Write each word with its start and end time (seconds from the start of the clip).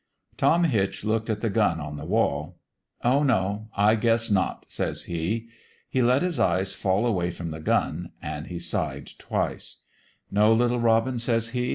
"Tom 0.37 0.63
Hitch 0.63 1.03
looked 1.05 1.29
at 1.29 1.41
the 1.41 1.49
gun 1.51 1.79
on 1.79 1.95
the 1.97 2.07
wall. 2.07 2.57
1 3.01 3.13
Oh, 3.13 3.21
no, 3.21 3.69
I 3.77 3.93
guess 3.93 4.31
not,' 4.31 4.65
says 4.67 5.03
he. 5.03 5.49
He 5.91 6.01
let 6.01 6.23
his 6.23 6.39
eyes 6.39 6.73
fall 6.73 7.05
away 7.05 7.29
from 7.29 7.51
the 7.51 7.59
gun; 7.59 8.11
an' 8.19 8.45
he 8.45 8.57
sighed 8.57 9.11
twice.' 9.19 9.83
No, 10.31 10.53
little 10.53 10.79
robin,' 10.79 11.19
says 11.19 11.49
he. 11.49 11.69